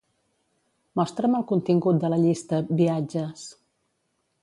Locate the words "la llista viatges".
2.15-3.49